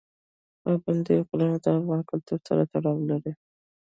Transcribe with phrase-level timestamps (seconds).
[0.61, 3.31] پابندی غرونه د افغان کلتور سره تړاو لري.